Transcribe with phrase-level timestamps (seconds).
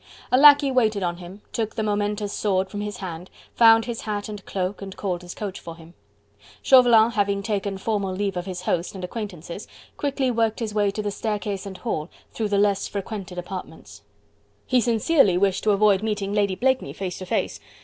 [0.31, 4.29] A lacquey waited on him, took the momentous sword from his hand, found his hat
[4.29, 5.93] and cloak and called his coach for him:
[6.63, 9.67] Chauvelin having taken formal leave of his host and acquaintances,
[9.97, 14.01] quickly worked his way to the staircase and hall, through the less frequented apartments.
[14.65, 17.59] He sincerely wished to avoid meeting Lady Blakeney face to face.